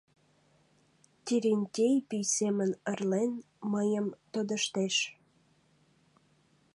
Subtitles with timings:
[1.25, 3.31] Терентей, пий семын ырлен,
[3.71, 4.95] мыйым тодыштеш.